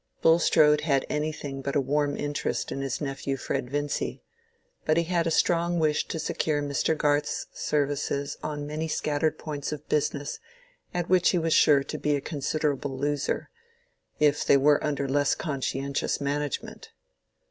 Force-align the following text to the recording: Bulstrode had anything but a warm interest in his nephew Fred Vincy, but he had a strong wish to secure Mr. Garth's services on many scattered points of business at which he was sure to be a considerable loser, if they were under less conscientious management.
Bulstrode 0.23 0.81
had 0.81 1.05
anything 1.11 1.61
but 1.61 1.75
a 1.75 1.79
warm 1.79 2.17
interest 2.17 2.71
in 2.71 2.81
his 2.81 3.01
nephew 3.01 3.37
Fred 3.37 3.69
Vincy, 3.69 4.23
but 4.83 4.97
he 4.97 5.03
had 5.03 5.27
a 5.27 5.29
strong 5.29 5.77
wish 5.77 6.07
to 6.07 6.17
secure 6.17 6.59
Mr. 6.59 6.97
Garth's 6.97 7.45
services 7.53 8.35
on 8.41 8.65
many 8.65 8.87
scattered 8.87 9.37
points 9.37 9.71
of 9.71 9.87
business 9.89 10.39
at 10.91 11.07
which 11.07 11.29
he 11.29 11.37
was 11.37 11.53
sure 11.53 11.83
to 11.83 11.99
be 11.99 12.15
a 12.15 12.19
considerable 12.21 12.97
loser, 12.97 13.51
if 14.19 14.43
they 14.43 14.57
were 14.57 14.83
under 14.83 15.07
less 15.07 15.35
conscientious 15.35 16.19
management. 16.19 16.89